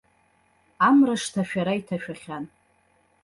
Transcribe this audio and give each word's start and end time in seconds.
Амра 0.87 1.15
шҭашәара 1.21 1.73
иҭашәахьан. 1.79 2.43